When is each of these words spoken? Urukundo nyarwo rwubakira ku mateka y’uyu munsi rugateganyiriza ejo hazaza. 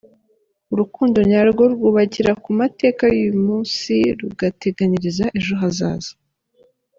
Urukundo 0.73 1.17
nyarwo 1.31 1.63
rwubakira 1.73 2.31
ku 2.43 2.49
mateka 2.59 3.03
y’uyu 3.15 3.37
munsi 3.47 3.93
rugateganyiriza 4.19 5.23
ejo 5.39 5.53
hazaza. 5.61 6.11